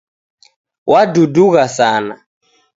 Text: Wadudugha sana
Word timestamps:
Wadudugha 0.91 1.65
sana 1.77 2.15